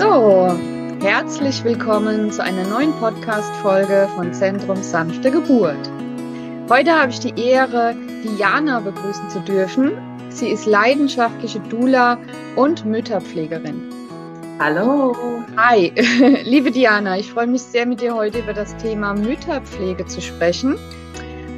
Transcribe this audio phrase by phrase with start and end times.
[0.00, 0.48] So,
[1.02, 5.90] herzlich willkommen zu einer neuen Podcast-Folge von Zentrum Sanfte Geburt.
[6.70, 9.92] Heute habe ich die Ehre, Diana begrüßen zu dürfen.
[10.30, 12.16] Sie ist leidenschaftliche Doula
[12.56, 13.90] und Mütterpflegerin.
[14.58, 15.14] Hallo.
[15.58, 15.92] Hi,
[16.44, 20.78] liebe Diana, ich freue mich sehr, mit dir heute über das Thema Mütterpflege zu sprechen.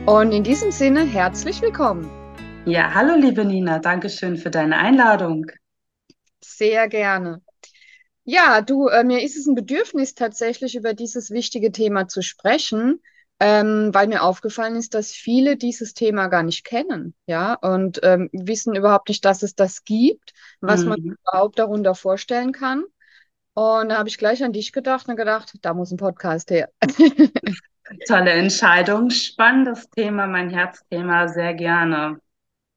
[0.07, 2.11] Und in diesem Sinne, herzlich willkommen.
[2.67, 5.47] Ja, hallo, liebe Nina, danke schön für deine Einladung.
[6.41, 7.41] Sehr gerne.
[8.25, 13.01] Ja, du, äh, mir ist es ein Bedürfnis tatsächlich über dieses wichtige Thema zu sprechen,
[13.41, 18.31] ähm, weil mir aufgefallen ist, dass viele dieses Thema gar nicht kennen, ja, und ähm,
[18.33, 20.89] wissen überhaupt nicht, dass es das gibt, was mhm.
[20.91, 22.85] man überhaupt darunter vorstellen kann.
[23.55, 26.71] Und da habe ich gleich an dich gedacht und gedacht, da muss ein Podcast her.
[28.07, 32.21] Tolle Entscheidung, spannendes Thema, mein Herzthema, sehr gerne.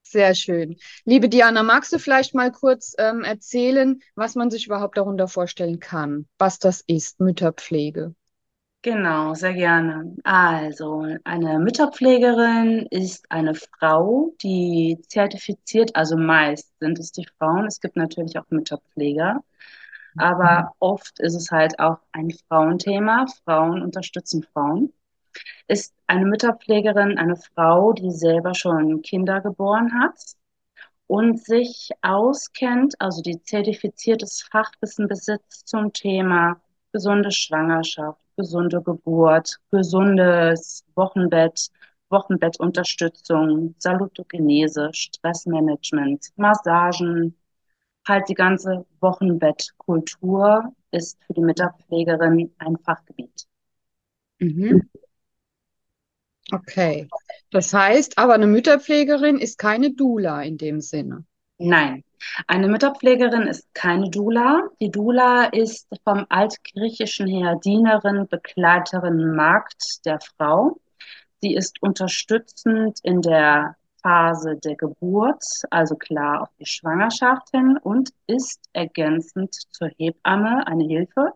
[0.08, 0.78] Sehr schön.
[1.04, 5.80] Liebe Diana, magst du vielleicht mal kurz ähm, erzählen, was man sich überhaupt darunter vorstellen
[5.80, 8.16] kann, was das ist, Mütterpflege?
[8.84, 10.16] Genau, sehr gerne.
[10.24, 17.66] Also, eine Mütterpflegerin ist eine Frau, die zertifiziert, also meist sind es die Frauen.
[17.66, 19.44] Es gibt natürlich auch Mütterpfleger,
[20.18, 23.26] aber oft ist es halt auch ein Frauenthema.
[23.46, 24.94] Frauen unterstützen Frauen
[25.68, 30.36] ist eine Mütterpflegerin, eine Frau, die selber schon Kinder geboren hat
[31.08, 40.84] und sich auskennt, also die zertifiziertes Fachwissen besitzt zum Thema gesunde Schwangerschaft, gesunde Geburt, gesundes
[40.96, 41.70] Wochenbett,
[42.10, 47.36] Wochenbettunterstützung, Salutogenese, Stressmanagement, Massagen,
[48.08, 53.48] halt die ganze Wochenbettkultur ist für die Mütterpflegerin ein Fachgebiet.
[54.40, 54.90] Mhm.
[56.52, 57.08] Okay.
[57.52, 61.26] Das heißt, aber eine Mütterpflegerin ist keine Doula in dem Sinne.
[61.58, 62.04] Nein,
[62.48, 64.70] eine Mütterpflegerin ist keine Doula.
[64.80, 70.78] Die Doula ist vom Altgriechischen her Dienerin, Begleiterin, Magd der Frau.
[71.42, 78.12] Sie ist unterstützend in der Phase der Geburt, also klar auf die Schwangerschaft hin und
[78.28, 81.32] ist ergänzend zur Hebamme eine Hilfe,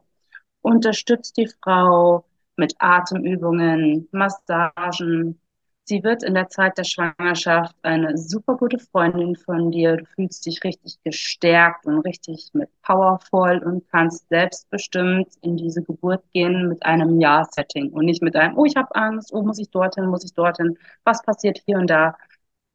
[0.61, 2.25] unterstützt die Frau
[2.59, 5.39] mit Atemübungen, Massagen.
[5.85, 9.97] Sie wird in der Zeit der Schwangerschaft eine super gute Freundin von dir.
[9.97, 16.23] Du fühlst dich richtig gestärkt und richtig mit powervoll und kannst selbstbestimmt in diese Geburt
[16.31, 19.71] gehen mit einem Ja-Setting und nicht mit einem, oh, ich habe Angst, oh, muss ich
[19.71, 22.15] dorthin, muss ich dorthin, was passiert hier und da.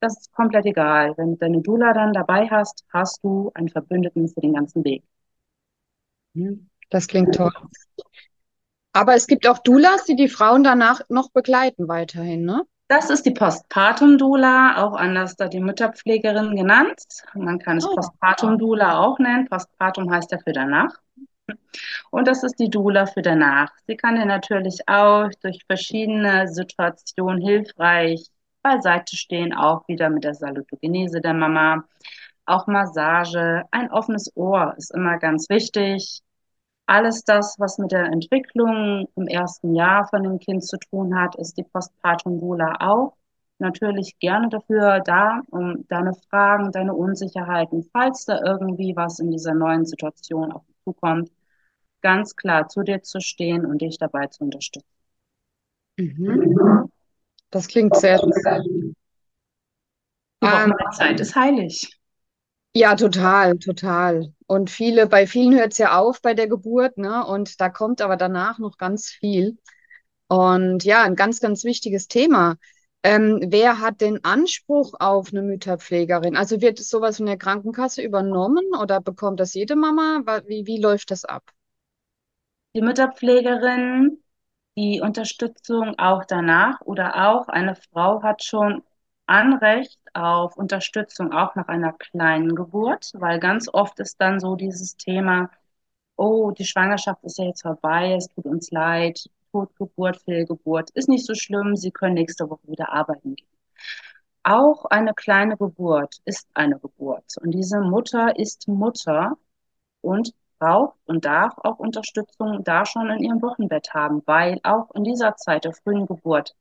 [0.00, 1.14] Das ist komplett egal.
[1.16, 5.04] Wenn du deine Dula dann dabei hast, hast du einen Verbündeten für den ganzen Weg.
[6.34, 7.52] Hm, das klingt toll.
[8.94, 12.62] Aber es gibt auch Doulas, die die Frauen danach noch begleiten weiterhin, ne?
[12.86, 17.02] Das ist die Postpartum-Doula, auch anders da die Mütterpflegerin genannt.
[17.34, 17.94] Man kann es oh.
[17.94, 19.48] Postpartum-Doula auch nennen.
[19.48, 20.94] Postpartum heißt ja für danach.
[22.10, 23.70] Und das ist die Doula für danach.
[23.86, 28.26] Sie kann dir natürlich auch durch verschiedene Situationen hilfreich
[28.62, 31.84] beiseite stehen, auch wieder mit der Salutogenese der Mama.
[32.46, 36.22] Auch Massage, ein offenes Ohr ist immer ganz wichtig
[36.86, 41.36] alles das, was mit der Entwicklung im ersten Jahr von dem Kind zu tun hat,
[41.36, 43.16] ist die Postpartum Doula auch.
[43.58, 49.54] Natürlich gerne dafür da, um deine Fragen, deine Unsicherheiten, falls da irgendwie was in dieser
[49.54, 51.30] neuen Situation auf dich zukommt,
[52.02, 54.88] ganz klar zu dir zu stehen und dich dabei zu unterstützen.
[55.96, 56.90] Mhm.
[57.50, 58.62] Das klingt sehr, sehr.
[58.62, 58.94] Die
[60.42, 61.98] ähm, Zeit ist heilig.
[62.76, 64.32] Ja, total, total.
[64.46, 67.24] Und viele, bei vielen hört es ja auf bei der Geburt, ne?
[67.24, 69.58] Und da kommt aber danach noch ganz viel.
[70.28, 72.56] Und ja, ein ganz, ganz wichtiges Thema.
[73.04, 76.36] Ähm, wer hat den Anspruch auf eine Mütterpflegerin?
[76.36, 80.22] Also wird sowas von der Krankenkasse übernommen oder bekommt das jede Mama?
[80.46, 81.44] Wie, wie läuft das ab?
[82.76, 84.22] Die Mütterpflegerin,
[84.76, 88.82] die Unterstützung auch danach oder auch eine Frau hat schon
[89.26, 94.96] Anrecht auf Unterstützung auch nach einer kleinen Geburt, weil ganz oft ist dann so dieses
[94.96, 95.50] Thema,
[96.16, 101.26] oh, die Schwangerschaft ist ja jetzt vorbei, es tut uns leid, Totgeburt, Fehlgeburt, ist nicht
[101.26, 103.48] so schlimm, Sie können nächste Woche wieder arbeiten gehen.
[104.42, 109.36] Auch eine kleine Geburt ist eine Geburt und diese Mutter ist Mutter
[110.02, 115.04] und braucht und darf auch Unterstützung da schon in ihrem Wochenbett haben, weil auch in
[115.04, 116.54] dieser Zeit der frühen Geburt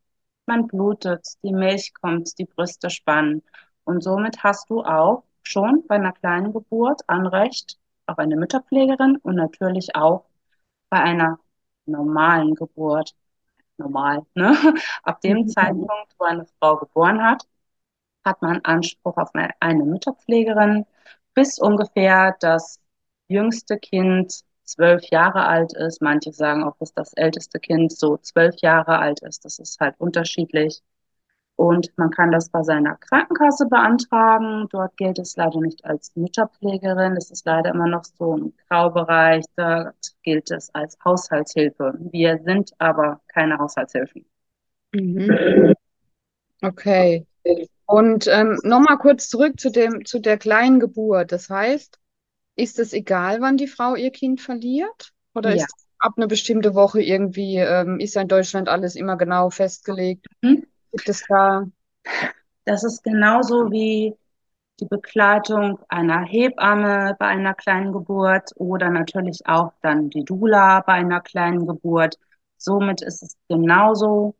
[0.45, 3.43] man blutet, die Milch kommt, die Brüste spannen.
[3.83, 9.35] Und somit hast du auch schon bei einer kleinen Geburt Anrecht auf eine Mütterpflegerin und
[9.35, 10.25] natürlich auch
[10.89, 11.39] bei einer
[11.85, 13.15] normalen Geburt.
[13.77, 14.55] Normal, ne?
[15.03, 15.47] Ab dem mhm.
[15.49, 17.47] Zeitpunkt, wo eine Frau geboren hat,
[18.25, 20.85] hat man Anspruch auf eine Mütterpflegerin,
[21.33, 22.79] bis ungefähr das
[23.27, 26.01] jüngste Kind zwölf Jahre alt ist.
[26.01, 29.45] Manche sagen auch, dass das älteste Kind so zwölf Jahre alt ist.
[29.45, 30.81] Das ist halt unterschiedlich.
[31.55, 34.67] Und man kann das bei seiner Krankenkasse beantragen.
[34.71, 37.15] Dort gilt es leider nicht als Mutterpflegerin.
[37.15, 39.45] Es ist leider immer noch so ein Graubereich.
[39.55, 39.93] Da
[40.23, 41.93] gilt es als Haushaltshilfe.
[42.11, 44.25] Wir sind aber keine Haushaltshilfen.
[44.93, 45.73] Mhm.
[46.63, 47.27] Okay.
[47.85, 51.31] Und ähm, nochmal kurz zurück zu dem, zu der kleinen Geburt.
[51.31, 51.99] Das heißt,
[52.55, 55.11] ist es egal, wann die Frau ihr Kind verliert?
[55.33, 55.65] Oder Ja.
[55.65, 60.27] ist ab einer bestimmten Woche irgendwie, ähm, ist ja in Deutschland alles immer genau festgelegt?
[60.41, 60.65] Mhm.
[60.91, 61.65] Gibt es da?
[62.65, 64.15] Das ist genauso wie
[64.79, 70.93] die Begleitung einer Hebamme bei einer kleinen Geburt oder natürlich auch dann die Doula bei
[70.93, 72.17] einer kleinen Geburt.
[72.57, 74.35] Somit ist es genauso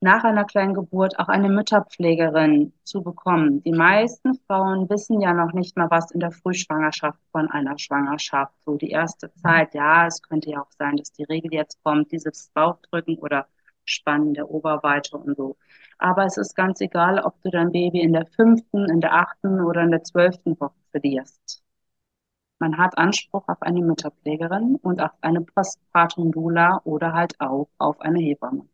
[0.00, 3.62] nach einer kleinen Geburt auch eine Mütterpflegerin zu bekommen.
[3.62, 8.54] Die meisten Frauen wissen ja noch nicht mal was in der Frühschwangerschaft von einer Schwangerschaft.
[8.64, 12.12] So die erste Zeit, ja, es könnte ja auch sein, dass die Regel jetzt kommt,
[12.12, 13.46] dieses Bauchdrücken oder
[13.84, 15.56] Spannen der Oberweite und so.
[15.98, 19.60] Aber es ist ganz egal, ob du dein Baby in der fünften, in der achten
[19.60, 21.62] oder in der zwölften Woche verlierst.
[22.58, 28.20] Man hat Anspruch auf eine Mütterpflegerin und auf eine Postpartum-Doula oder halt auch auf eine
[28.20, 28.66] Hebamme.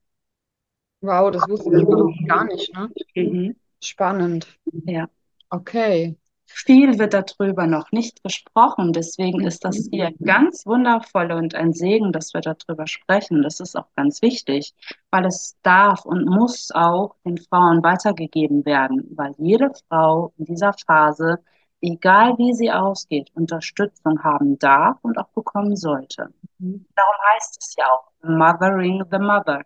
[1.00, 2.90] Wow, das wusste ich noch gar nicht, ne?
[3.14, 3.56] Mhm.
[3.82, 4.46] Spannend.
[4.84, 5.08] Ja.
[5.50, 6.16] Okay.
[6.48, 12.12] Viel wird darüber noch nicht gesprochen, deswegen ist das hier ganz wundervoll und ein Segen,
[12.12, 13.42] dass wir darüber sprechen.
[13.42, 14.72] Das ist auch ganz wichtig,
[15.10, 20.72] weil es darf und muss auch den Frauen weitergegeben werden, weil jede Frau in dieser
[20.86, 21.40] Phase,
[21.80, 26.32] egal wie sie ausgeht, Unterstützung haben darf und auch bekommen sollte.
[26.58, 26.86] Mhm.
[26.94, 29.62] Darum heißt es ja auch Mothering the Mother.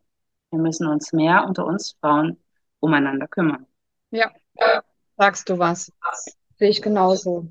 [0.51, 2.39] Wir müssen uns mehr unter uns Frauen
[2.81, 3.67] umeinander kümmern.
[4.11, 4.31] Ja,
[5.17, 5.93] sagst du was?
[6.59, 7.49] Sehe ich genauso.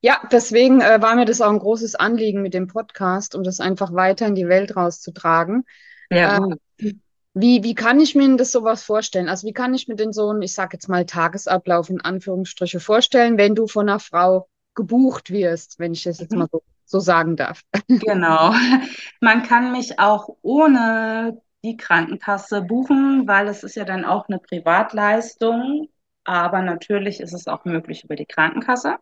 [0.00, 3.60] Ja, deswegen äh, war mir das auch ein großes Anliegen mit dem Podcast, um das
[3.60, 5.64] einfach weiter in die Welt rauszutragen.
[6.10, 6.38] Ja,
[6.78, 6.92] Äh.
[7.34, 9.30] Wie, wie kann ich mir das sowas vorstellen?
[9.30, 12.78] Also wie kann ich mir denn so einen, ich sag jetzt mal, Tagesablauf in Anführungsstriche
[12.78, 17.00] vorstellen, wenn du von einer Frau gebucht wirst, wenn ich das jetzt mal so, so
[17.00, 17.62] sagen darf?
[17.88, 18.52] Genau.
[19.20, 24.38] Man kann mich auch ohne die Krankenkasse buchen, weil es ist ja dann auch eine
[24.38, 25.88] Privatleistung.
[26.24, 28.96] Aber natürlich ist es auch möglich über die Krankenkasse.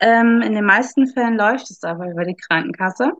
[0.00, 3.12] Ähm, in den meisten Fällen läuft es aber über die Krankenkasse.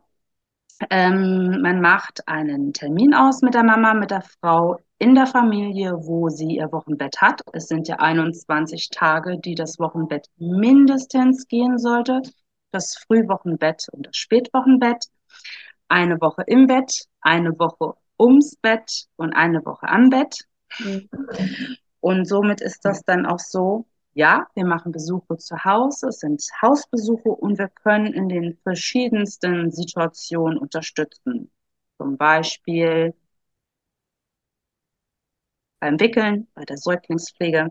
[0.89, 5.93] Ähm, man macht einen Termin aus mit der Mama, mit der Frau in der Familie,
[5.93, 7.41] wo sie ihr Wochenbett hat.
[7.53, 12.21] Es sind ja 21 Tage, die das Wochenbett mindestens gehen sollte.
[12.71, 15.05] Das Frühwochenbett und das Spätwochenbett.
[15.87, 20.47] Eine Woche im Bett, eine Woche ums Bett und eine Woche am Bett.
[20.79, 21.09] Mhm.
[21.99, 26.43] Und somit ist das dann auch so, ja, wir machen Besuche zu Hause, es sind
[26.61, 31.51] Hausbesuche und wir können in den verschiedensten Situationen unterstützen.
[31.97, 33.13] Zum Beispiel
[35.79, 37.69] beim Wickeln, bei der Säuglingspflege,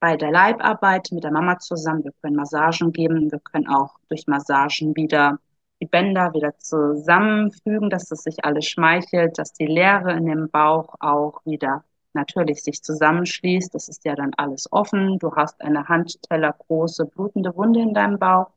[0.00, 2.04] bei der Leibarbeit mit der Mama zusammen.
[2.04, 5.38] Wir können Massagen geben, wir können auch durch Massagen wieder
[5.80, 10.94] die Bänder wieder zusammenfügen, dass es sich alles schmeichelt, dass die Leere in dem Bauch
[11.00, 11.84] auch wieder
[12.14, 13.74] natürlich sich zusammenschließt.
[13.74, 15.18] Das ist ja dann alles offen.
[15.18, 18.50] Du hast eine handtellergroße blutende Wunde in deinem Bauch.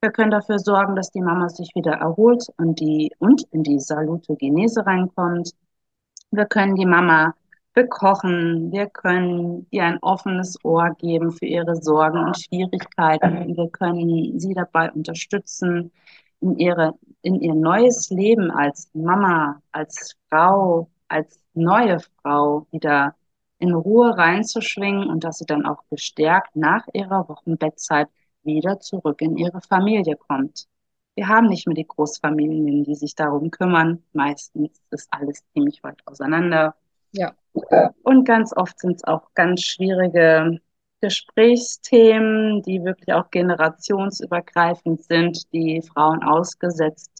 [0.00, 3.78] Wir können dafür sorgen, dass die Mama sich wieder erholt und, die, und in die
[3.78, 5.52] Salutogenese reinkommt.
[6.30, 7.34] Wir können die Mama
[7.74, 8.70] bekochen.
[8.72, 13.56] Wir können ihr ein offenes Ohr geben für ihre Sorgen und Schwierigkeiten.
[13.56, 15.90] Wir können sie dabei unterstützen,
[16.40, 23.14] in, ihre, in ihr neues Leben als Mama, als Frau, als neue Frau wieder
[23.58, 28.08] in Ruhe reinzuschwingen und dass sie dann auch gestärkt nach ihrer Wochenbettzeit
[28.42, 30.66] wieder zurück in ihre Familie kommt.
[31.14, 34.02] Wir haben nicht mehr die Großfamilien, die sich darum kümmern.
[34.12, 36.74] Meistens ist alles ziemlich weit auseinander.
[37.12, 37.34] Ja.
[38.02, 40.58] Und ganz oft sind es auch ganz schwierige
[41.00, 47.10] Gesprächsthemen, die wirklich auch generationsübergreifend sind, die Frauen ausgesetzt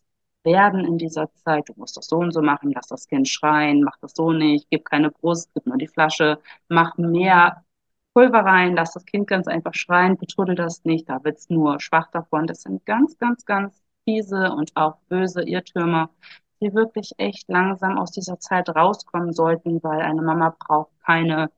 [0.45, 1.69] werden in dieser Zeit.
[1.69, 4.69] Du musst das so und so machen, lass das Kind schreien, mach das so nicht,
[4.71, 7.65] gib keine Brust, gib nur die Flasche, mach mehr
[8.15, 12.11] Pulver rein, lass das Kind ganz einfach schreien, betuddel das nicht, da wird's nur schwach
[12.11, 12.47] davon.
[12.47, 16.11] Das sind ganz, ganz, ganz fiese und auch böse Irrtümer,
[16.63, 21.51] die wirklich echt langsam aus dieser Zeit rauskommen sollten, weil eine Mama braucht keine,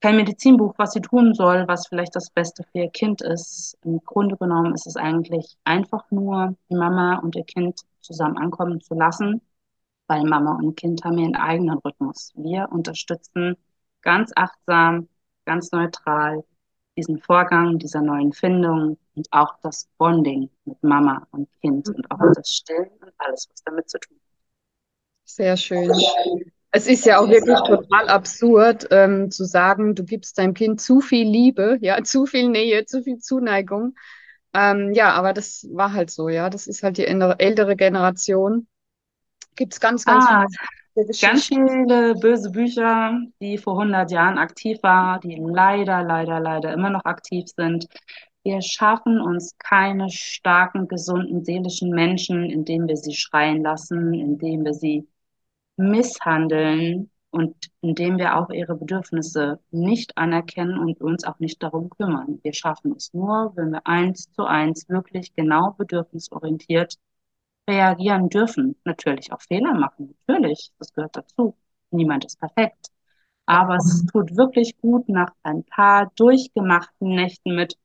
[0.00, 3.76] kein Medizinbuch, was sie tun soll, was vielleicht das Beste für ihr Kind ist.
[3.84, 8.80] Im Grunde genommen ist es eigentlich einfach nur, die Mama und ihr Kind zusammen ankommen
[8.80, 9.42] zu lassen,
[10.06, 12.32] weil Mama und Kind haben ihren eigenen Rhythmus.
[12.36, 13.56] Wir unterstützen
[14.02, 15.08] ganz achtsam,
[15.44, 16.44] ganz neutral
[16.98, 22.20] diesen Vorgang dieser neuen Findung und auch das Bonding mit Mama und Kind und auch
[22.34, 24.22] das Stillen und alles, was damit zu tun hat.
[25.24, 25.92] Sehr schön.
[26.70, 31.00] Es ist ja auch wirklich total absurd, ähm, zu sagen, du gibst deinem Kind zu
[31.00, 33.94] viel Liebe, ja, zu viel Nähe, zu viel Zuneigung.
[34.54, 36.50] Ähm, ja, aber das war halt so, ja.
[36.50, 38.66] Das ist halt die ältere Generation.
[39.56, 40.46] Gibt es ganz, ganz Ah, viele
[41.20, 46.90] ganz viele böse Bücher, die vor 100 Jahren aktiv waren, die leider, leider, leider immer
[46.90, 47.86] noch aktiv sind.
[48.42, 54.74] Wir schaffen uns keine starken, gesunden, seelischen Menschen, indem wir sie schreien lassen, indem wir
[54.74, 55.06] sie
[55.76, 62.40] misshandeln und indem wir auch ihre Bedürfnisse nicht anerkennen und uns auch nicht darum kümmern.
[62.42, 66.94] Wir schaffen es nur, wenn wir eins zu eins wirklich genau bedürfnisorientiert
[67.68, 68.76] reagieren dürfen.
[68.84, 71.56] Natürlich auch Fehler machen, natürlich, das gehört dazu.
[71.90, 72.88] Niemand ist perfekt.
[73.46, 77.78] Aber es tut wirklich gut nach ein paar durchgemachten Nächten mit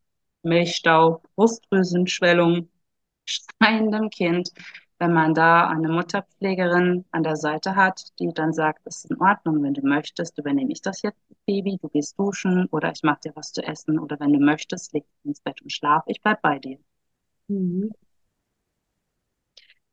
[0.43, 2.69] Milchstau, Brustdrüsenschwellung,
[3.25, 4.51] schreiendem Kind,
[4.99, 9.21] wenn man da eine Mutterpflegerin an der Seite hat, die dann sagt, es ist in
[9.21, 13.21] Ordnung, wenn du möchtest, übernehme ich das jetzt, Baby, du gehst duschen oder ich mache
[13.25, 16.21] dir was zu essen oder wenn du möchtest, leg dich ins Bett und schlaf, ich
[16.21, 16.79] bleib bei dir.
[17.49, 17.91] Mhm.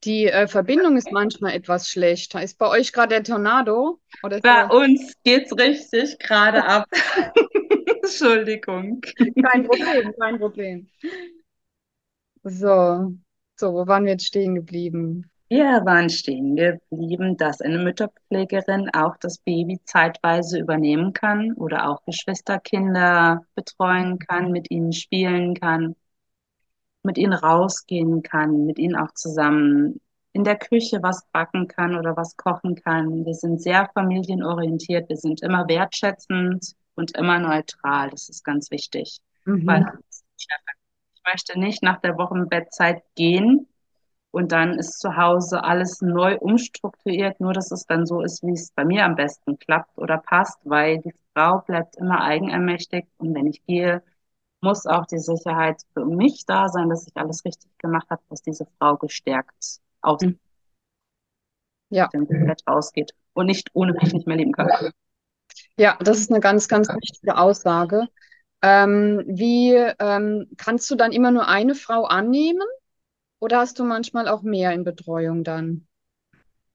[0.04, 2.35] Die äh, Verbindung ist manchmal etwas schlecht.
[2.35, 4.00] Ist bei euch gerade der Tornado?
[4.23, 6.87] Oder Bei uns geht's richtig gerade ab.
[8.02, 9.00] Entschuldigung.
[9.42, 10.88] Kein Problem, kein Problem.
[12.42, 13.12] So,
[13.57, 15.30] so, wo waren wir jetzt stehen geblieben?
[15.50, 22.04] Wir waren stehen geblieben, dass eine Mütterpflegerin auch das Baby zeitweise übernehmen kann oder auch
[22.04, 25.97] Geschwisterkinder betreuen kann, mit ihnen spielen kann,
[27.02, 30.00] mit ihnen rausgehen kann, mit ihnen auch zusammen
[30.33, 33.25] in der Küche was backen kann oder was kochen kann.
[33.25, 38.11] Wir sind sehr familienorientiert, wir sind immer wertschätzend und immer neutral.
[38.11, 39.19] Das ist ganz wichtig,
[39.64, 40.00] weil Mhm.
[41.14, 43.69] ich möchte nicht nach der Wochenbettzeit gehen
[44.33, 48.52] und dann ist zu Hause alles neu umstrukturiert, nur dass es dann so ist, wie
[48.54, 53.35] es bei mir am besten klappt oder passt, weil die Frau bleibt immer eigenermächtig und
[53.35, 54.02] wenn ich gehe,
[54.62, 58.43] muss auch die Sicherheit für mich da sein, dass ich alles richtig gemacht habe, dass
[58.43, 60.38] diese Frau gestärkt aus Mhm.
[61.90, 64.69] Ja, dem Bett rausgeht und nicht ohne mich nicht mehr leben kann.
[65.76, 68.07] ja, das ist eine ganz, ganz wichtige Aussage.
[68.62, 72.62] Ähm, wie ähm, kannst du dann immer nur eine Frau annehmen
[73.40, 75.88] oder hast du manchmal auch mehr in Betreuung dann?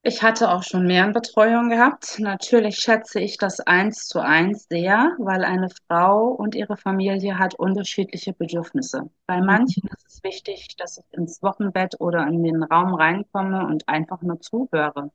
[0.08, 2.18] Ich hatte auch schon mehr in Betreuung gehabt.
[2.20, 7.56] Natürlich schätze ich das eins zu eins sehr, weil eine Frau und ihre Familie hat
[7.56, 9.10] unterschiedliche Bedürfnisse.
[9.26, 9.46] Bei Mhm.
[9.48, 14.22] manchen ist es wichtig, dass ich ins Wochenbett oder in den Raum reinkomme und einfach
[14.22, 15.12] nur zuhöre,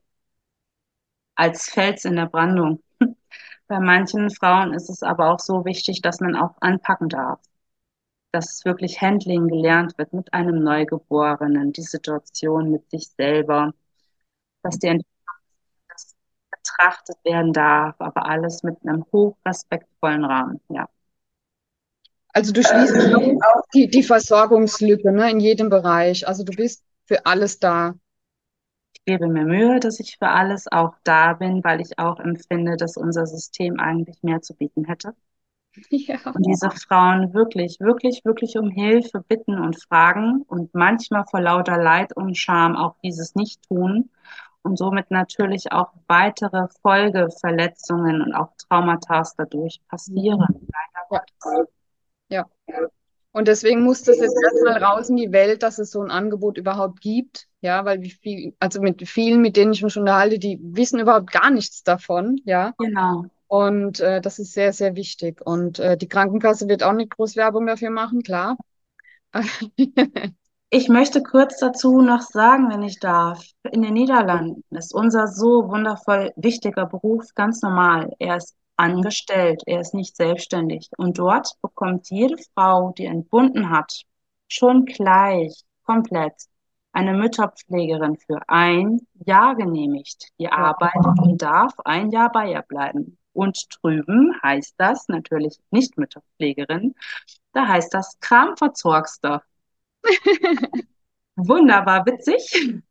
[1.35, 2.83] als Fels in der Brandung.
[3.69, 7.41] Bei manchen Frauen ist es aber auch so wichtig, dass man auch anpacken darf,
[8.33, 13.75] dass wirklich Handling gelernt wird mit einem Neugeborenen, die Situation mit sich selber,
[14.63, 15.01] dass die
[15.89, 16.17] das
[16.51, 20.61] betrachtet werden darf, aber alles mit einem hochrespektvollen Rahmen.
[20.69, 20.89] Ja,
[22.33, 26.27] Also du schließt auch die, die Versorgungslücke, ne, in jedem Bereich.
[26.29, 27.95] Also du bist für alles da.
[28.95, 32.77] ich gebe mir Mühe, dass ich für alles auch da bin, weil ich auch empfinde,
[32.77, 35.15] dass unser System eigentlich mehr zu bieten hätte.
[35.91, 36.19] Ja.
[36.35, 41.79] Und diese Frauen wirklich, wirklich, wirklich um Hilfe bitten und fragen und manchmal vor lauter
[41.81, 44.11] Leid und Scham auch dieses nicht tun
[44.63, 50.69] und somit natürlich auch weitere Folgeverletzungen und auch Traumata dadurch passieren.
[52.29, 52.89] Ja, ja.
[53.33, 56.59] Und deswegen muss das jetzt erstmal raus in die Welt, dass es so ein Angebot
[56.59, 57.47] überhaupt gibt.
[57.61, 61.31] Ja, weil wie viel, also mit vielen, mit denen ich mich unterhalte, die wissen überhaupt
[61.31, 62.41] gar nichts davon.
[62.45, 62.75] Ja.
[62.79, 63.27] Genau.
[63.47, 65.41] Und äh, das ist sehr, sehr wichtig.
[65.45, 68.57] Und äh, die Krankenkasse wird auch nicht groß Werbung dafür machen, klar.
[70.73, 73.45] Ich möchte kurz dazu noch sagen, wenn ich darf.
[73.73, 78.13] In den Niederlanden ist unser so wundervoll wichtiger Beruf ganz normal.
[78.21, 80.89] Er ist angestellt, er ist nicht selbstständig.
[80.97, 84.03] Und dort bekommt jede Frau, die entbunden hat,
[84.49, 86.35] schon gleich komplett
[86.93, 90.29] eine Mütterpflegerin für ein Jahr genehmigt.
[90.39, 93.19] Die arbeitet und darf ein Jahr bei ihr bleiben.
[93.33, 96.95] Und drüben heißt das natürlich nicht Mütterpflegerin,
[97.53, 99.43] da heißt das Kramversorgster.
[101.37, 102.83] Wunderbar witzig.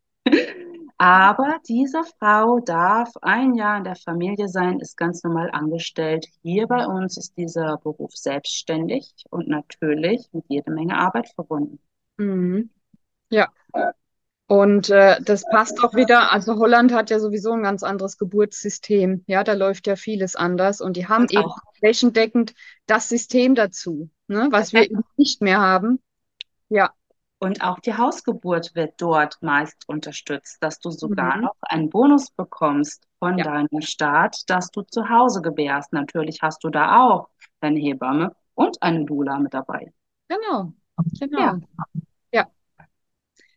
[0.97, 6.27] Aber diese Frau darf ein Jahr in der Familie sein, ist ganz normal angestellt.
[6.41, 11.79] Hier bei uns ist dieser Beruf selbstständig und natürlich mit jede Menge Arbeit verbunden.
[12.17, 12.69] Mhm.
[13.29, 13.47] Ja.
[14.47, 16.33] Und äh, das passt auch wieder.
[16.33, 19.23] Also Holland hat ja sowieso ein ganz anderes Geburtssystem.
[19.27, 20.81] Ja, da läuft ja vieles anders.
[20.81, 22.55] Und die haben Und eben auch, flächendeckend
[22.87, 26.01] das System dazu, ne, was wir eben nicht mehr haben.
[26.67, 26.91] Ja.
[27.39, 31.41] Und auch die Hausgeburt wird dort meist unterstützt, dass du sogar Mhm.
[31.41, 35.93] noch einen Bonus bekommst von Ja, deinem Staat, dass du zu Hause gebärst.
[35.93, 37.29] Natürlich hast du da auch
[37.61, 39.93] deine Hebamme und eine Doula mit dabei.
[40.29, 40.73] genau.
[41.35, 41.61] Ja, Genau.
[42.33, 42.51] Ja.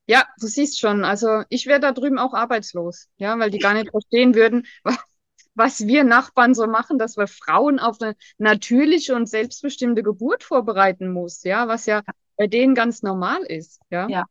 [0.07, 3.75] Ja, du siehst schon, also ich wäre da drüben auch arbeitslos, ja, weil die gar
[3.75, 4.67] nicht verstehen würden,
[5.55, 11.13] was wir Nachbarn so machen, dass wir Frauen auf eine natürliche und selbstbestimmte Geburt vorbereiten
[11.13, 12.03] muss, ja, was ja
[12.43, 14.09] bei denen ganz normal ist, ja.
[14.09, 14.25] ja.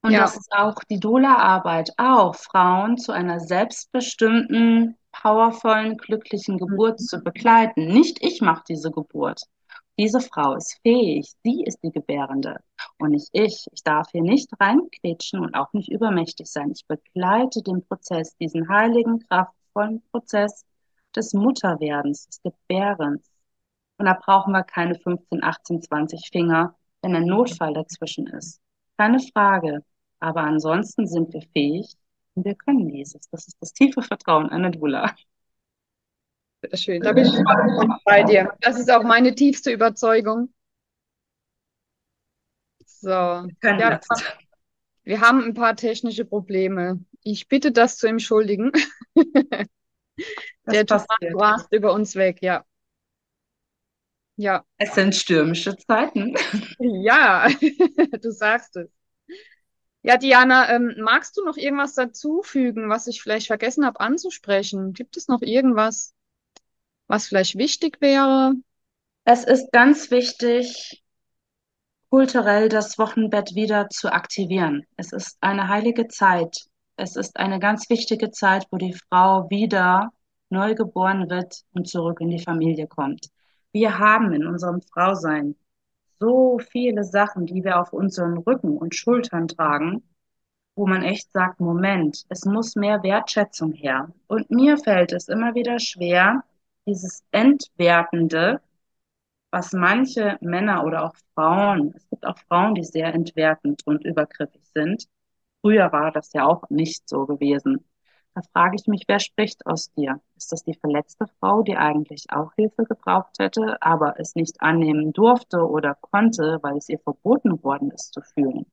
[0.00, 0.20] Und Ja.
[0.20, 7.88] das ist auch die Doula-Arbeit, auch Frauen zu einer selbstbestimmten, powervollen, glücklichen Geburt zu begleiten.
[7.88, 9.42] Nicht ich mache diese Geburt.
[9.98, 12.60] Diese Frau ist fähig, sie ist die Gebärende
[13.00, 13.66] und nicht ich.
[13.72, 16.70] Ich darf hier nicht reinkrätschen und auch nicht übermächtig sein.
[16.70, 20.64] Ich begleite den Prozess, diesen heiligen, kraftvollen Prozess
[21.16, 23.28] des Mutterwerdens, des Gebärens.
[23.98, 28.60] Und da brauchen wir keine 15, 18, 20 Finger, wenn ein Notfall dazwischen ist.
[28.96, 29.84] Keine Frage.
[30.20, 31.96] Aber ansonsten sind wir fähig
[32.34, 33.28] und wir können dieses.
[33.30, 35.14] Das ist das tiefe Vertrauen an eine Doula.
[36.62, 37.02] Sehr schön.
[37.02, 37.34] Da bin ich
[38.04, 38.52] bei dir.
[38.60, 40.52] Das ist auch meine tiefste Überzeugung.
[42.86, 44.22] So, Wir können ja, das.
[45.02, 47.04] wir haben ein paar technische Probleme.
[47.24, 48.70] Ich bitte das zu entschuldigen.
[50.64, 52.64] Das Der Thomas rast über uns weg, ja.
[54.42, 56.34] Ja, Es sind stürmische Zeiten.
[56.80, 57.46] ja,
[58.20, 58.90] du sagst es.
[60.02, 64.94] Ja, Diana, ähm, magst du noch irgendwas dazufügen, was ich vielleicht vergessen habe anzusprechen?
[64.94, 66.12] Gibt es noch irgendwas,
[67.06, 68.54] was vielleicht wichtig wäre?
[69.24, 71.04] Es ist ganz wichtig,
[72.10, 74.82] kulturell das Wochenbett wieder zu aktivieren.
[74.96, 76.66] Es ist eine heilige Zeit.
[76.96, 80.10] Es ist eine ganz wichtige Zeit, wo die Frau wieder
[80.50, 83.28] neu geboren wird und zurück in die Familie kommt.
[83.72, 85.56] Wir haben in unserem Frausein
[86.20, 90.02] so viele Sachen, die wir auf unseren Rücken und Schultern tragen,
[90.76, 94.12] wo man echt sagt, Moment, es muss mehr Wertschätzung her.
[94.28, 96.44] Und mir fällt es immer wieder schwer,
[96.86, 98.60] dieses Entwertende,
[99.50, 104.62] was manche Männer oder auch Frauen, es gibt auch Frauen, die sehr entwertend und übergriffig
[104.74, 105.06] sind.
[105.60, 107.84] Früher war das ja auch nicht so gewesen.
[108.34, 110.20] Da frage ich mich, wer spricht aus dir?
[110.36, 115.12] Ist das die verletzte Frau, die eigentlich auch Hilfe gebraucht hätte, aber es nicht annehmen
[115.12, 118.64] durfte oder konnte, weil es ihr verboten worden ist zu fühlen?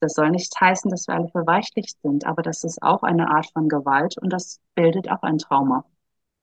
[0.00, 3.50] Das soll nicht heißen, dass wir alle verweichlicht sind, aber das ist auch eine Art
[3.52, 5.86] von Gewalt und das bildet auch ein Trauma.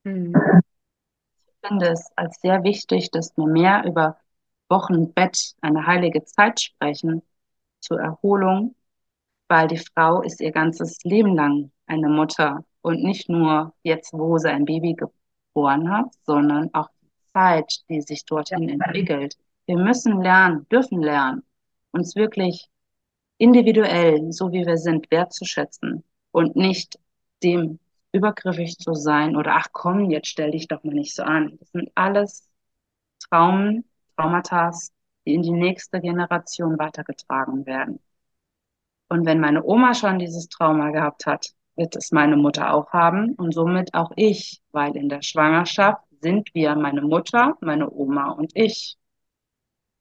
[0.06, 0.34] Hm.
[1.45, 4.17] Ich finde es als sehr wichtig, dass wir mehr über
[4.69, 7.22] Wochenbett, eine heilige Zeit sprechen
[7.82, 8.76] zur Erholung,
[9.50, 14.38] weil die Frau ist ihr ganzes Leben lang eine Mutter und nicht nur jetzt, wo
[14.38, 19.38] sie ein Baby geboren hat, sondern auch die Zeit, die sich dorthin entwickelt.
[19.66, 21.44] Wir müssen lernen, dürfen lernen,
[21.92, 22.70] uns wirklich
[23.38, 27.00] individuell, so wie wir sind, wertzuschätzen und nicht
[27.44, 27.80] dem
[28.12, 31.58] übergriffig zu sein oder ach komm, jetzt stell dich doch mal nicht so an.
[31.60, 32.48] Das sind alles
[33.30, 33.86] Traumen,
[34.16, 34.72] Traumata,
[35.26, 38.00] die in die nächste Generation weitergetragen werden.
[39.10, 43.34] Und wenn meine Oma schon dieses Trauma gehabt hat, wird es meine Mutter auch haben
[43.36, 48.52] und somit auch ich, weil in der Schwangerschaft sind wir meine Mutter, meine Oma und
[48.56, 48.98] ich.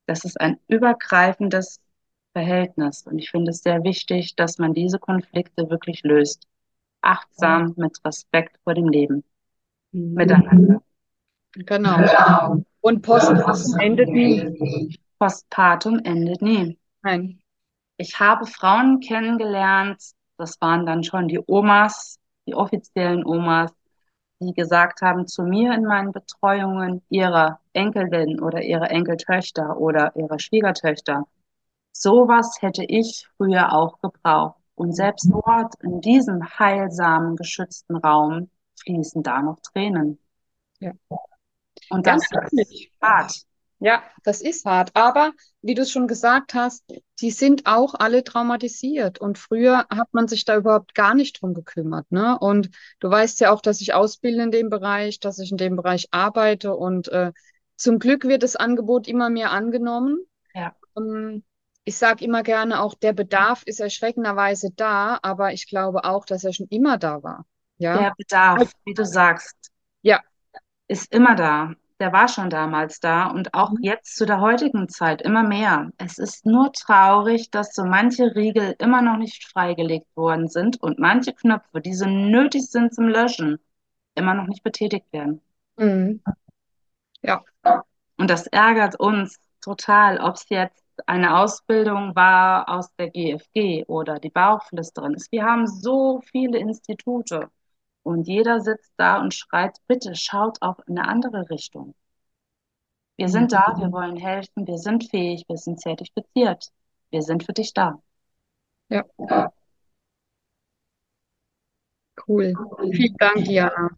[0.06, 1.80] Das ist ein übergreifendes
[2.32, 6.46] Verhältnis und ich finde es sehr wichtig, dass man diese Konflikte wirklich löst.
[7.00, 9.24] Achtsam, mit Respekt vor dem Leben,
[9.92, 10.14] Mhm.
[10.14, 10.82] miteinander.
[11.52, 12.62] Genau.
[12.80, 14.98] Und Postpartum endet nie.
[15.18, 16.78] Postpartum endet nie.
[17.02, 17.40] Nein.
[17.98, 20.00] Ich habe Frauen kennengelernt,
[20.36, 23.72] das waren dann schon die Omas, die offiziellen Omas,
[24.40, 30.38] die gesagt haben zu mir in meinen Betreuungen ihrer Enkelin oder ihrer Enkeltöchter oder ihrer
[30.38, 31.26] Schwiegertöchter,
[31.92, 34.56] sowas hätte ich früher auch gebraucht.
[34.76, 38.48] Und selbst dort, in diesem heilsamen, geschützten Raum,
[38.80, 40.20] fließen da noch Tränen.
[40.78, 40.92] Ja.
[41.90, 42.92] Und das ist natürlich.
[43.02, 43.47] hart.
[43.80, 44.90] Ja, das ist hart.
[44.94, 46.84] Aber wie du es schon gesagt hast,
[47.20, 49.20] die sind auch alle traumatisiert.
[49.20, 52.38] Und früher hat man sich da überhaupt gar nicht drum gekümmert, ne?
[52.38, 55.76] Und du weißt ja auch, dass ich ausbilde in dem Bereich, dass ich in dem
[55.76, 56.74] Bereich arbeite.
[56.74, 57.32] Und äh,
[57.76, 60.18] zum Glück wird das Angebot immer mehr angenommen.
[60.54, 60.74] Ja.
[60.96, 61.44] Ähm,
[61.84, 66.44] ich sage immer gerne auch, der Bedarf ist erschreckenderweise da, aber ich glaube auch, dass
[66.44, 67.46] er schon immer da war.
[67.78, 69.56] Ja, Der Bedarf, wie du sagst,
[70.02, 70.20] ja,
[70.88, 71.74] ist immer da.
[72.00, 73.82] Der war schon damals da und auch Mhm.
[73.82, 75.90] jetzt zu der heutigen Zeit immer mehr.
[75.98, 80.98] Es ist nur traurig, dass so manche Riegel immer noch nicht freigelegt worden sind und
[80.98, 83.58] manche Knöpfe, die so nötig sind zum Löschen,
[84.14, 85.40] immer noch nicht betätigt werden.
[85.76, 86.20] Mhm.
[87.22, 87.44] Ja.
[88.18, 94.18] Und das ärgert uns total, ob es jetzt eine Ausbildung war aus der GfG oder
[94.18, 95.32] die Bauchflüsterin ist.
[95.32, 97.50] Wir haben so viele Institute
[98.08, 101.94] und jeder sitzt da und schreit, bitte schaut auch in eine andere Richtung.
[103.18, 106.70] Wir sind da, wir wollen helfen, wir sind fähig, wir sind zertifiziert.
[107.10, 108.00] Wir sind für dich da.
[108.88, 109.04] Ja,
[112.26, 112.54] cool.
[112.92, 113.90] Vielen Dank, Diana.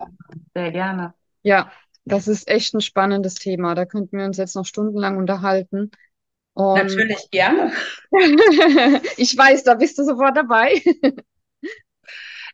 [0.55, 1.14] Sehr gerne.
[1.42, 1.70] Ja,
[2.05, 3.77] das ist echt ein spannendes Thema.
[3.77, 5.92] Da könnten wir uns jetzt noch stundenlang unterhalten.
[6.55, 7.73] Und Natürlich gerne.
[9.16, 10.83] ich weiß, da bist du sofort dabei.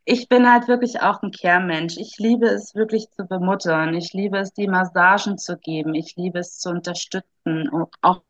[0.08, 1.96] Ich bin halt wirklich auch ein Care-Mensch.
[1.98, 3.92] Ich liebe es wirklich zu bemuttern.
[3.94, 5.94] Ich liebe es, die Massagen zu geben.
[5.94, 8.22] Ich liebe es zu unterstützen und auch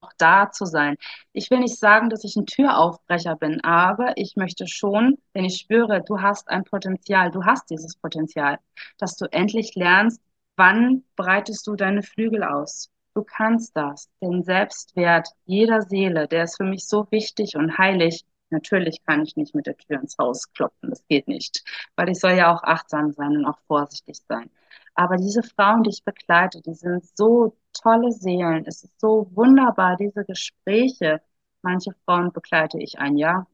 [0.00, 0.96] auch da zu sein.
[1.32, 5.56] Ich will nicht sagen, dass ich ein Türaufbrecher bin, aber ich möchte schon, wenn ich
[5.56, 8.58] spüre, du hast ein Potenzial, du hast dieses Potenzial,
[8.98, 10.20] dass du endlich lernst,
[10.56, 12.90] wann breitest du deine Flügel aus.
[13.14, 14.08] Du kannst das.
[14.22, 18.24] Den Selbstwert jeder Seele, der ist für mich so wichtig und heilig.
[18.56, 21.62] Natürlich kann ich nicht mit der Tür ins Haus klopfen, das geht nicht,
[21.96, 24.50] weil ich soll ja auch achtsam sein und auch vorsichtig sein.
[24.94, 28.64] Aber diese Frauen, die ich begleite, die sind so tolle Seelen.
[28.66, 31.20] Es ist so wunderbar, diese Gespräche.
[31.62, 33.46] Manche Frauen begleite ich ein Jahr,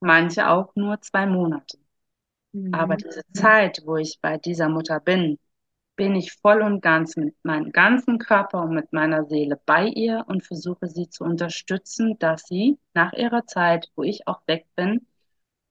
[0.00, 1.78] manche auch nur zwei Monate.
[2.70, 2.98] Aber Mhm.
[2.98, 5.38] diese Zeit, wo ich bei dieser Mutter bin,
[5.96, 10.24] bin ich voll und ganz mit meinem ganzen Körper und mit meiner Seele bei ihr
[10.28, 15.06] und versuche sie zu unterstützen, dass sie nach ihrer Zeit, wo ich auch weg bin,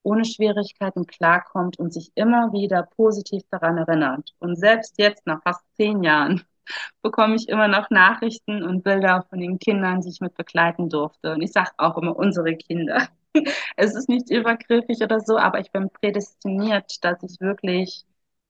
[0.04, 4.36] ohne Schwierigkeiten klarkommt und sich immer wieder positiv daran erinnert.
[4.40, 6.44] Und selbst jetzt, nach fast zehn Jahren,
[7.02, 11.34] bekomme ich immer noch Nachrichten und Bilder von den Kindern, die ich mit begleiten durfte.
[11.34, 13.08] Und ich sage auch immer unsere Kinder.
[13.76, 18.06] Es ist nicht übergriffig oder so, aber ich bin prädestiniert, dass ich wirklich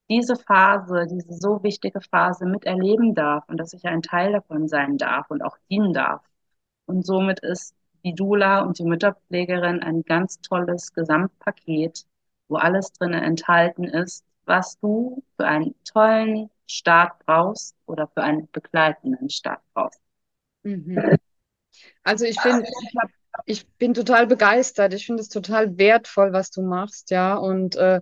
[0.10, 4.98] diese Phase, diese so wichtige Phase miterleben darf und dass ich ein Teil davon sein
[4.98, 6.22] darf und auch dienen darf.
[6.86, 12.06] Und somit ist die Doula und die Mütterpflegerin ein ganz tolles Gesamtpaket,
[12.48, 18.48] wo alles drin enthalten ist, was du für einen tollen Start brauchst oder für einen
[18.52, 20.00] begleitenden Start brauchst.
[20.64, 21.18] Mhm.
[22.04, 23.10] Also ich finde, ich hab,
[23.46, 24.94] ich bin total begeistert.
[24.94, 27.36] Ich finde es total wertvoll, was du machst, ja.
[27.36, 28.02] Und äh,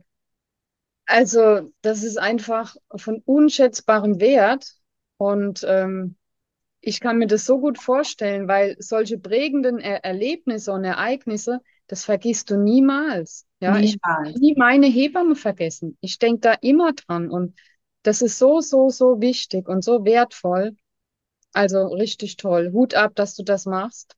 [1.06, 4.76] also das ist einfach von unschätzbarem Wert.
[5.18, 6.16] Und ähm,
[6.82, 12.06] ich kann mir das so gut vorstellen, weil solche prägenden er Erlebnisse und Ereignisse, das
[12.06, 13.48] vergisst du niemals.
[13.62, 14.34] Ja, ich Niemals.
[14.34, 15.98] will nie meine Hebamme vergessen.
[16.02, 17.30] Ich denke da immer dran.
[17.32, 17.58] Und
[18.04, 20.76] das ist so, so, so wichtig und so wertvoll.
[21.54, 22.72] Also richtig toll.
[22.74, 24.16] Hut ab, dass du das machst.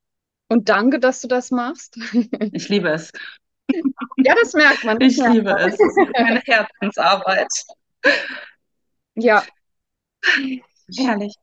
[0.50, 1.98] Und danke, dass du das machst.
[2.52, 3.12] Ich liebe es.
[4.18, 5.00] Ja, das merkt man.
[5.00, 5.60] Das Ich merkt liebe man.
[5.70, 5.78] es.
[6.18, 7.48] Meine Herzensarbeit.
[9.16, 9.44] Ja,
[10.98, 11.36] Herrlich.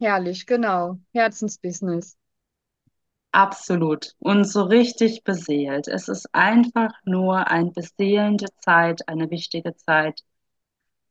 [0.00, 0.98] herrlich, genau.
[1.12, 2.16] Herzensbusiness.
[3.32, 4.14] Absolut.
[4.18, 5.88] Und so richtig beseelt.
[5.88, 10.22] Es ist einfach nur eine beseelende Zeit, eine wichtige Zeit.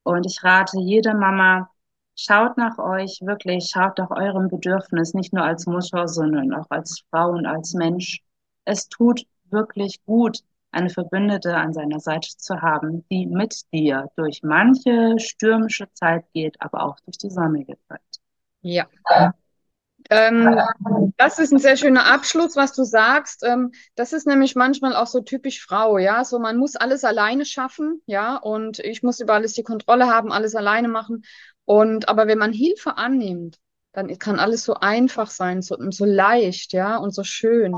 [0.03, 1.69] Und ich rate jede Mama,
[2.15, 7.03] schaut nach euch, wirklich, schaut nach eurem Bedürfnis, nicht nur als Mutter, sondern auch als
[7.12, 8.21] Frau und als Mensch.
[8.65, 10.39] Es tut wirklich gut,
[10.71, 16.62] eine Verbündete an seiner Seite zu haben, die mit dir durch manche stürmische Zeit geht,
[16.62, 18.01] aber auch durch die sonnige Zeit.
[18.62, 18.88] Ja.
[20.10, 20.60] Ähm,
[21.17, 23.43] das ist ein sehr schöner Abschluss, was du sagst.
[23.43, 26.23] Ähm, das ist nämlich manchmal auch so typisch Frau, ja.
[26.23, 30.31] So, man muss alles alleine schaffen, ja, und ich muss über alles die Kontrolle haben,
[30.31, 31.23] alles alleine machen.
[31.63, 33.58] Und aber wenn man Hilfe annimmt,
[33.93, 37.75] dann kann alles so einfach sein, so, so leicht, ja, und so schön.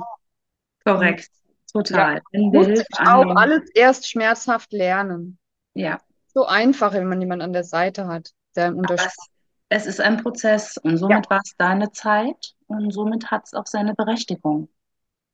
[0.83, 1.29] Korrekt.
[1.89, 2.21] Ja, Total.
[2.31, 5.39] Wir muss auch alles erst schmerzhaft lernen.
[5.73, 5.99] Ja.
[6.27, 9.29] So einfach, wenn man jemanden an der Seite hat, der unterstützt.
[9.69, 13.53] es, ist ein Prozess und Ja, somit war es deine Zeit und somit hat es
[13.53, 14.69] auch seine Berechtigung.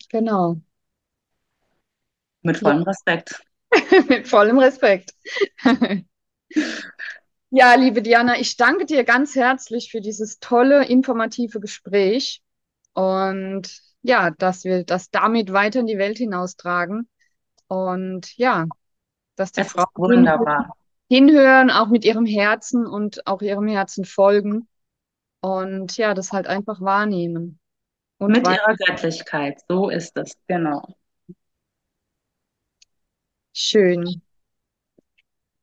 [0.09, 0.61] genau.
[2.41, 3.43] Mit Ja, vollem Respekt.
[4.09, 5.13] mit vollem Respekt.
[7.49, 12.41] Ja, liebe Diana, ich danke dir ganz herzlich für dieses tolle, informative Gespräch
[12.93, 13.69] und
[14.03, 17.09] ja, dass wir das damit weiter in die Welt hinaustragen
[17.67, 18.67] und ja,
[19.35, 20.77] dass die ist Frauen hinhören, wunderbar.
[21.09, 24.67] hinhören, auch mit ihrem Herzen und auch ihrem Herzen folgen
[25.41, 27.59] und ja, das halt einfach wahrnehmen
[28.19, 28.61] und Mit weiter.
[28.63, 29.61] ihrer Göttlichkeit.
[29.67, 30.37] So ist es.
[30.47, 30.83] Genau.
[33.53, 34.21] Schön.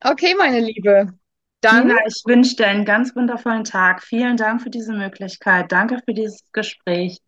[0.02, 1.14] Okay, meine Liebe.
[1.60, 4.02] Dann, Nina, ich wünsche dir einen ganz wundervollen Tag.
[4.02, 5.70] Vielen Dank für diese Möglichkeit.
[5.72, 7.18] Danke für dieses Gespräch.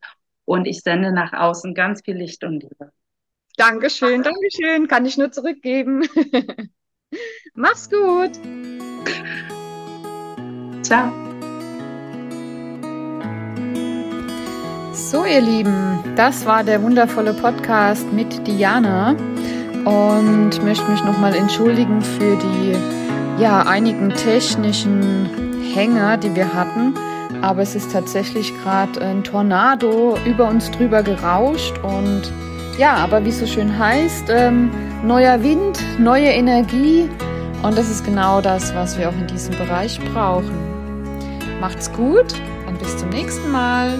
[0.45, 2.93] Und ich sende nach außen ganz viel Licht und Liebe.
[3.57, 4.89] Dankeschön, Dankeschön.
[4.89, 6.09] Kann ich nur zurückgeben.
[7.55, 8.33] Mach's gut.
[10.83, 11.13] Ciao.
[14.93, 19.11] So, ihr Lieben, das war der wundervolle Podcast mit Diana
[19.85, 22.77] und möchte mich nochmal entschuldigen für die
[23.43, 25.29] ja, einigen technischen
[25.75, 26.95] Hänger, die wir hatten.
[27.43, 32.33] Aber es ist tatsächlich gerade ein Tornado über uns drüber gerauscht und
[32.79, 34.71] ja, aber wie es so schön heißt, ähm,
[35.05, 37.11] neuer Wind, neue Energie
[37.63, 40.53] und das ist genau das, was wir auch in diesem Bereich brauchen.
[41.61, 42.35] Macht's gut
[42.67, 43.99] und bis zum nächsten Mal.